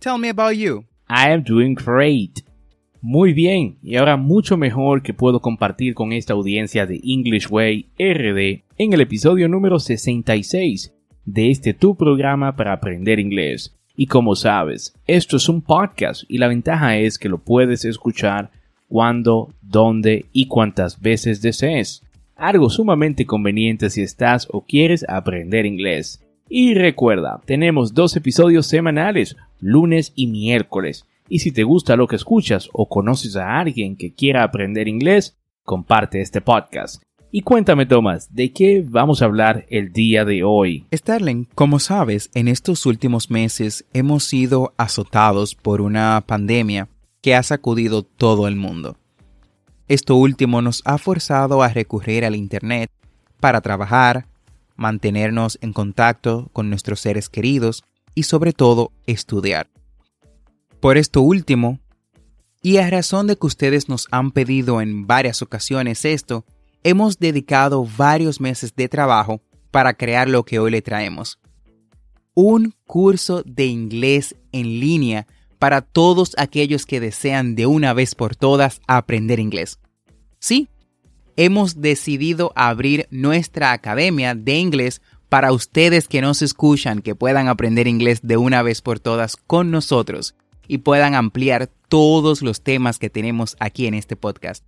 [0.00, 0.84] Tell me about you.
[1.08, 2.44] I am doing great.
[3.00, 7.90] Muy bien, y ahora mucho mejor que puedo compartir con esta audiencia de English Way
[7.98, 13.76] RD en el episodio número 66 de este tu programa para aprender inglés.
[13.96, 18.50] Y como sabes, esto es un podcast y la ventaja es que lo puedes escuchar
[18.88, 22.04] cuando, dónde y cuántas veces desees.
[22.36, 26.24] Algo sumamente conveniente si estás o quieres aprender inglés.
[26.48, 31.04] Y recuerda, tenemos dos episodios semanales, lunes y miércoles.
[31.28, 35.36] Y si te gusta lo que escuchas o conoces a alguien que quiera aprender inglés,
[35.64, 37.02] comparte este podcast.
[37.30, 40.86] Y cuéntame, Tomás, ¿de qué vamos a hablar el día de hoy?
[40.94, 46.88] Starling, como sabes, en estos últimos meses hemos sido azotados por una pandemia
[47.20, 48.96] que ha sacudido todo el mundo.
[49.88, 52.90] Esto último nos ha forzado a recurrir al Internet
[53.40, 54.26] para trabajar,
[54.78, 57.84] mantenernos en contacto con nuestros seres queridos
[58.14, 59.68] y sobre todo estudiar.
[60.80, 61.80] Por esto último,
[62.62, 66.44] y a razón de que ustedes nos han pedido en varias ocasiones esto,
[66.82, 69.40] hemos dedicado varios meses de trabajo
[69.70, 71.38] para crear lo que hoy le traemos.
[72.34, 75.26] Un curso de inglés en línea
[75.58, 79.80] para todos aquellos que desean de una vez por todas aprender inglés.
[80.38, 80.68] Sí,
[81.38, 87.86] hemos decidido abrir nuestra academia de inglés para ustedes que nos escuchan, que puedan aprender
[87.86, 90.34] inglés de una vez por todas con nosotros
[90.66, 94.64] y puedan ampliar todos los temas que tenemos aquí en este podcast.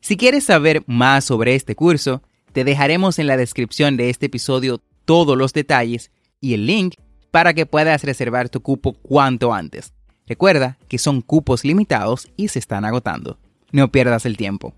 [0.00, 2.20] Si quieres saber más sobre este curso,
[2.52, 6.96] te dejaremos en la descripción de este episodio todos los detalles y el link
[7.30, 9.94] para que puedas reservar tu cupo cuanto antes.
[10.26, 13.38] Recuerda que son cupos limitados y se están agotando.
[13.70, 14.74] No pierdas el tiempo.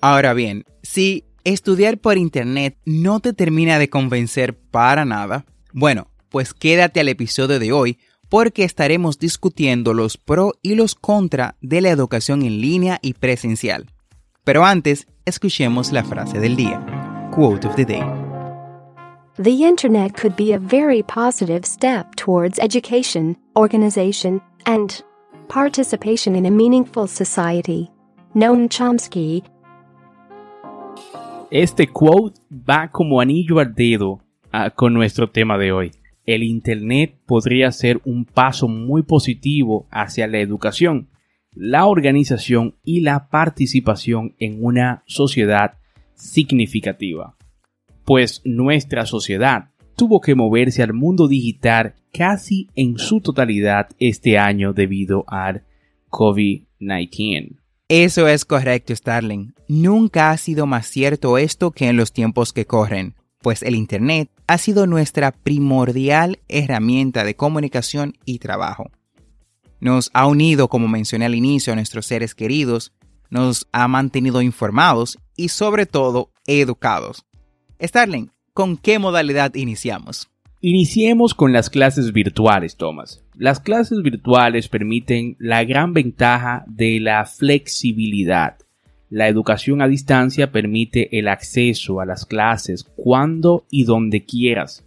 [0.00, 6.54] Ahora bien, si estudiar por internet no te termina de convencer para nada, bueno, pues
[6.54, 7.98] quédate al episodio de hoy
[8.30, 13.90] porque estaremos discutiendo los pro y los contra de la educación en línea y presencial.
[14.44, 16.80] Pero antes, escuchemos la frase del día.
[17.34, 18.02] Quote of the day.
[19.36, 25.02] The Internet could be a very positive step towards education, organization, and
[25.48, 27.90] participation in a meaningful society.
[28.34, 29.42] Noam Chomsky,
[31.50, 34.20] este quote va como anillo al dedo
[34.52, 35.90] ah, con nuestro tema de hoy.
[36.24, 41.08] El Internet podría ser un paso muy positivo hacia la educación,
[41.52, 45.78] la organización y la participación en una sociedad
[46.14, 47.36] significativa.
[48.04, 54.72] Pues nuestra sociedad tuvo que moverse al mundo digital casi en su totalidad este año
[54.72, 55.64] debido al
[56.10, 57.59] COVID-19.
[57.90, 59.52] Eso es correcto, Starling.
[59.66, 64.30] Nunca ha sido más cierto esto que en los tiempos que corren, pues el Internet
[64.46, 68.92] ha sido nuestra primordial herramienta de comunicación y trabajo.
[69.80, 72.92] Nos ha unido, como mencioné al inicio, a nuestros seres queridos,
[73.28, 77.26] nos ha mantenido informados y sobre todo educados.
[77.82, 80.30] Starling, ¿con qué modalidad iniciamos?
[80.62, 83.24] Iniciemos con las clases virtuales, Thomas.
[83.34, 88.58] Las clases virtuales permiten la gran ventaja de la flexibilidad.
[89.08, 94.84] La educación a distancia permite el acceso a las clases cuando y donde quieras.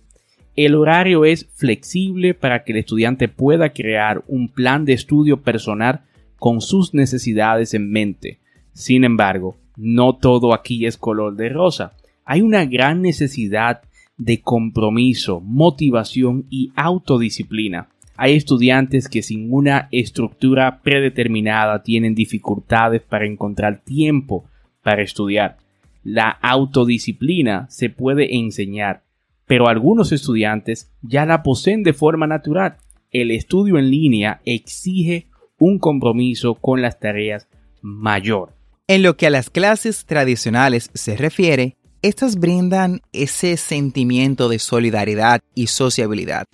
[0.55, 6.01] El horario es flexible para que el estudiante pueda crear un plan de estudio personal
[6.37, 8.37] con sus necesidades en mente.
[8.73, 11.93] Sin embargo, no todo aquí es color de rosa.
[12.25, 13.81] hay una gran necesidad
[14.17, 17.89] de compromiso, motivación y autodisciplina.
[18.15, 24.45] Hay estudiantes que sin una estructura predeterminada tienen dificultades para encontrar tiempo
[24.83, 25.57] para estudiar.
[26.03, 29.03] La autodisciplina se puede enseñar,
[29.47, 32.77] pero algunos estudiantes ya la poseen de forma natural.
[33.09, 35.27] El estudio en línea exige
[35.57, 37.47] un compromiso con las tareas
[37.81, 38.53] mayor.
[38.87, 45.41] En lo que a las clases tradicionales se refiere, estas brindan ese sentimiento de solidaridad
[45.55, 46.45] y sociabilidad.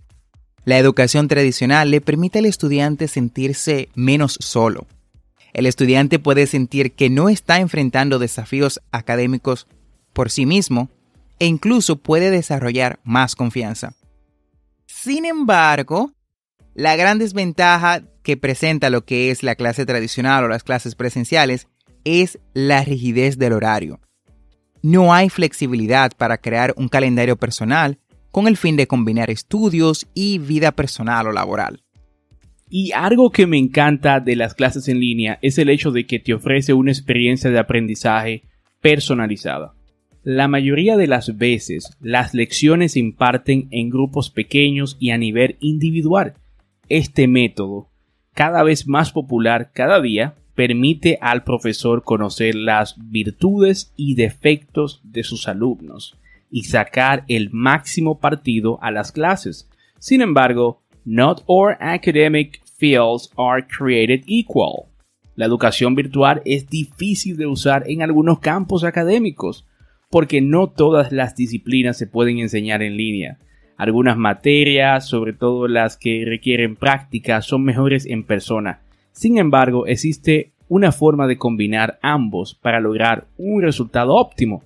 [0.63, 4.85] La educación tradicional le permite al estudiante sentirse menos solo.
[5.53, 9.65] El estudiante puede sentir que no está enfrentando desafíos académicos
[10.13, 10.89] por sí mismo
[11.39, 13.95] e incluso puede desarrollar más confianza.
[14.85, 16.11] Sin embargo,
[16.75, 21.67] la gran desventaja que presenta lo que es la clase tradicional o las clases presenciales
[22.03, 23.99] es la rigidez del horario.
[24.81, 27.97] No hay flexibilidad para crear un calendario personal
[28.31, 31.83] con el fin de combinar estudios y vida personal o laboral.
[32.69, 36.19] Y algo que me encanta de las clases en línea es el hecho de que
[36.19, 38.43] te ofrece una experiencia de aprendizaje
[38.79, 39.73] personalizada.
[40.23, 45.57] La mayoría de las veces las lecciones se imparten en grupos pequeños y a nivel
[45.59, 46.35] individual.
[46.89, 47.89] Este método,
[48.33, 55.23] cada vez más popular cada día, permite al profesor conocer las virtudes y defectos de
[55.23, 56.17] sus alumnos
[56.51, 59.69] y sacar el máximo partido a las clases.
[59.99, 64.87] Sin embargo, not all academic fields are created equal.
[65.33, 69.65] La educación virtual es difícil de usar en algunos campos académicos,
[70.09, 73.37] porque no todas las disciplinas se pueden enseñar en línea.
[73.77, 78.81] Algunas materias, sobre todo las que requieren práctica, son mejores en persona.
[79.19, 84.63] Sin embargo, existe una forma de combinar ambos para lograr un resultado óptimo.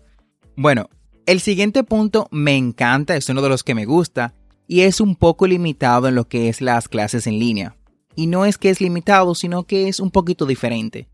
[0.55, 0.91] Bueno,
[1.25, 4.35] el siguiente punto me encanta, es uno de los que me gusta,
[4.67, 7.77] y es un poco limitado en lo que es las clases en línea.
[8.15, 11.07] Y no es que es limitado, sino que es un poquito diferente.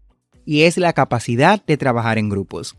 [0.44, 2.76] Y es la capacidad de trabajar en grupos.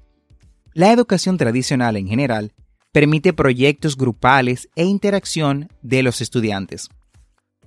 [0.75, 2.53] La educación tradicional en general
[2.93, 6.91] permite proyectos grupales e interacción de los estudiantes.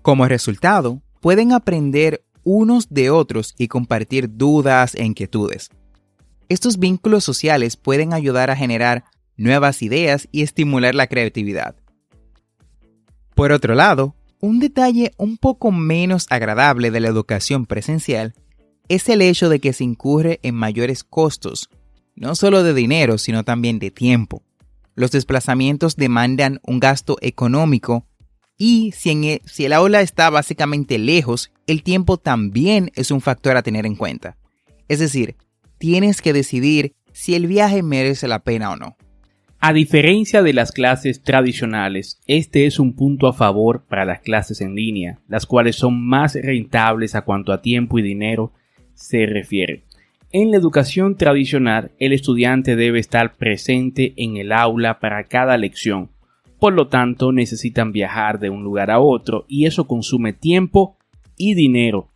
[0.04, 5.70] Como resultado, pueden aprender unos de otros y compartir dudas e inquietudes.
[6.50, 9.06] Estos vínculos sociales pueden ayudar a generar
[9.38, 11.76] nuevas ideas y estimular la creatividad.
[13.36, 18.34] Por otro lado, un detalle un poco menos agradable de la educación presencial
[18.90, 21.70] es el hecho de que se incurre en mayores costos,
[22.16, 24.44] no solo de dinero, sino también de tiempo.
[24.96, 28.06] Los desplazamientos demandan un gasto económico
[28.58, 33.58] y si, el, si el aula está básicamente lejos, el tiempo también es un factor
[33.58, 34.38] a tener en cuenta.
[34.88, 35.36] Es decir,
[35.78, 38.98] tienes que decidir si el viaje merece la pena o no.
[39.60, 44.60] A diferencia de las clases tradicionales, este es un punto a favor para las clases
[44.60, 48.52] en línea, las cuales son más rentables a cuanto a tiempo y dinero
[48.94, 49.86] se refiere.
[50.34, 56.10] En la educación tradicional, el estudiante debe estar presente en el aula para cada lección,
[56.64, 60.96] por lo tanto necesitan viajar de un lugar a otro y eso consume tiempo
[61.36, 62.08] y dinero.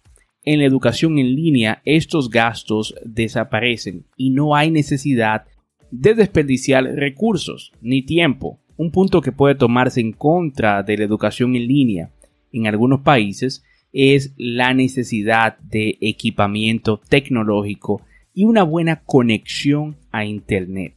[0.42, 5.44] En la educación en línea estos gastos desaparecen y no hay necesidad
[5.92, 11.58] de desperdiciar recursos ni tiempo, un punto que puede tomarse en contra de la educación
[11.58, 12.12] en línea
[12.54, 18.02] en algunos países es la necesidad de equipamiento tecnológico
[18.34, 20.94] y una buena conexión a Internet.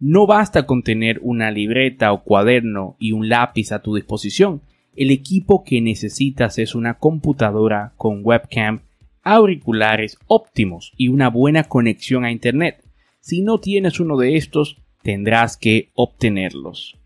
[0.00, 4.62] No basta con tener una libreta o cuaderno y un lápiz a tu disposición.
[4.94, 8.82] El equipo que necesitas es una computadora con webcam,
[9.22, 12.84] auriculares óptimos y una buena conexión a Internet.
[13.20, 16.96] Si no tienes uno de estos, tendrás que obtenerlos.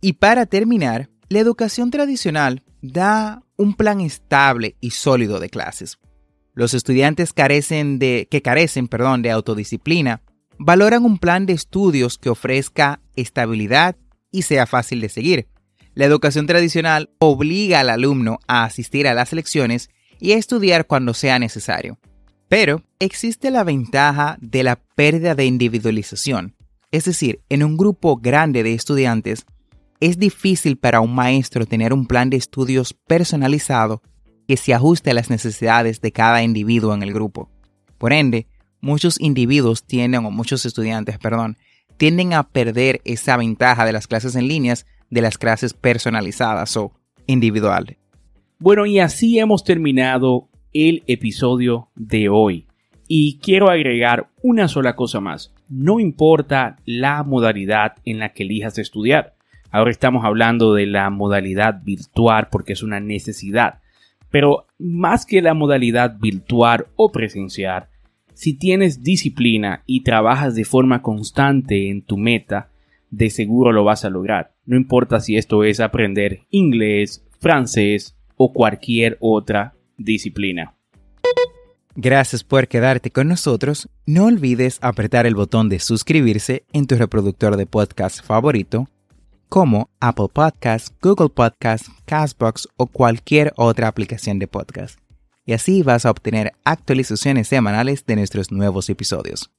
[0.00, 5.98] Y para terminar, la educación tradicional da un plan estable y sólido de clases.
[6.54, 10.22] Los estudiantes carecen de, que carecen perdón, de autodisciplina
[10.58, 13.96] valoran un plan de estudios que ofrezca estabilidad
[14.30, 15.48] y sea fácil de seguir.
[15.94, 19.88] La educación tradicional obliga al alumno a asistir a las lecciones
[20.20, 21.98] y a estudiar cuando sea necesario.
[22.48, 26.54] Pero existe la ventaja de la pérdida de individualización.
[26.90, 29.46] Es decir, en un grupo grande de estudiantes,
[30.00, 34.02] es difícil para un maestro tener un plan de estudios personalizado
[34.46, 37.50] que se ajuste a las necesidades de cada individuo en el grupo.
[37.98, 38.46] Por ende,
[38.80, 41.56] muchos individuos tienden, o muchos estudiantes, perdón,
[41.96, 46.92] tienden a perder esa ventaja de las clases en líneas de las clases personalizadas o
[47.26, 47.96] individuales.
[48.58, 52.66] Bueno, y así hemos terminado el episodio de hoy.
[53.08, 55.52] Y quiero agregar una sola cosa más.
[55.68, 59.34] no importa la modalidad en la que elijas estudiar.
[59.72, 63.80] Ahora estamos hablando de la modalidad virtual porque es una necesidad.
[64.30, 67.88] Pero más que la modalidad virtual o presencial,
[68.36, 72.68] si tienes disciplina y trabajas de forma constante en tu meta,
[73.10, 74.52] de seguro lo vas a lograr.
[74.66, 80.74] No importa si esto es aprender inglés, francés o cualquier otra disciplina.
[81.94, 83.88] Gracias por quedarte con nosotros.
[84.04, 88.86] No olvides apretar el botón de suscribirse en tu reproductor de podcast favorito,
[89.48, 95.05] como Apple Podcasts, Google Podcasts, Castbox o cualquier otra aplicación de podcast.
[95.46, 99.50] Y así vas a obtener actualizaciones semanales de nuestros nuevos episodios.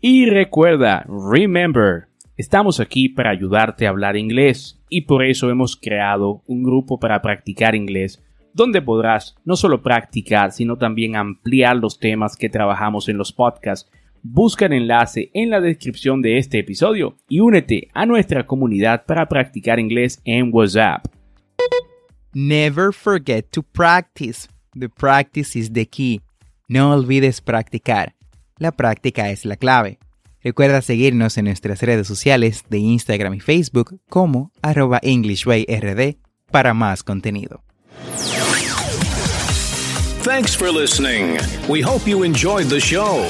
[0.00, 2.06] Y recuerda, remember,
[2.36, 7.20] estamos aquí para ayudarte a hablar inglés y por eso hemos creado un grupo para
[7.20, 8.22] practicar inglés
[8.54, 13.90] donde podrás no solo practicar, sino también ampliar los temas que trabajamos en los podcasts.
[14.22, 19.28] Busca el enlace en la descripción de este episodio y únete a nuestra comunidad para
[19.28, 21.06] practicar inglés en WhatsApp.
[22.34, 24.48] Never forget to practice.
[24.78, 26.20] The practice is the key.
[26.68, 28.14] No olvides practicar.
[28.58, 29.98] La práctica es la clave.
[30.40, 36.18] Recuerda seguirnos en nuestras redes sociales de Instagram y Facebook como arroba EnglishWayRD
[36.52, 37.64] para más contenido.
[40.22, 41.38] Thanks for listening.
[41.68, 43.26] We hope you enjoyed the show.